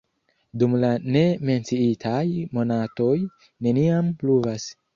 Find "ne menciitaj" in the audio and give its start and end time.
1.15-2.23